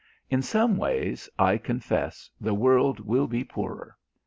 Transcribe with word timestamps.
In 0.31 0.41
some 0.41 0.77
ways, 0.77 1.29
I 1.37 1.59
confess 1.59 2.27
the 2.41 2.55
world 2.55 3.01
will 3.01 3.27
be 3.27 3.43
poorer. 3.43 3.95